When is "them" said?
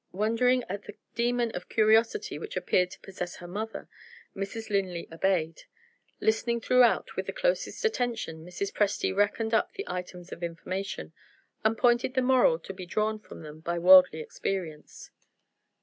13.43-13.59